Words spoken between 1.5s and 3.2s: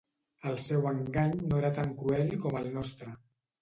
no era tan cruel com el nostre.